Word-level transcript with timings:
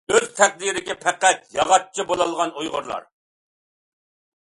ئۆز 0.11 0.23
تەقدىرىگە 0.37 0.95
پەقەت 1.03 1.45
ياغاچچى 1.59 2.07
بولالىغان 2.13 2.57
ئۇيغۇرلار. 2.65 3.09